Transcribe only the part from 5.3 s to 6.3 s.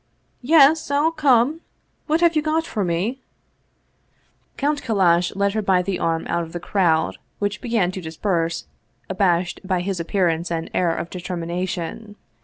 led her by the arm